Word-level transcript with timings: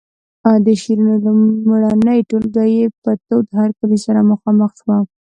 د 0.65 0.67
شعرونو 0.81 1.13
لومړنۍ 1.25 2.19
ټولګه 2.29 2.65
یې 2.75 2.85
په 3.01 3.11
تود 3.27 3.45
هرکلي 3.59 3.97
سره 4.05 4.27
مخامخ 4.31 4.71
شوه. 4.79 4.97